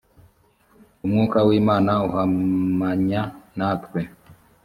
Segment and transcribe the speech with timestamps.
[1.05, 3.21] umwuka w imana uhamanya
[3.57, 4.01] natwe